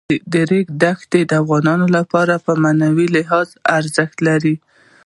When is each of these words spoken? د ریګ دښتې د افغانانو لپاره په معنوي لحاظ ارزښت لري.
د 0.31 0.33
ریګ 0.51 0.67
دښتې 0.83 1.21
د 1.25 1.31
افغانانو 1.43 1.87
لپاره 1.97 2.33
په 2.45 2.51
معنوي 2.63 3.07
لحاظ 3.17 3.47
ارزښت 3.77 4.17
لري. 4.27 4.55